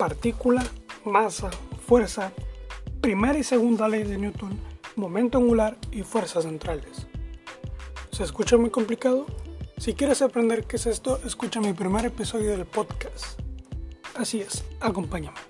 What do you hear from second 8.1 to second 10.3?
¿Se escucha muy complicado? Si quieres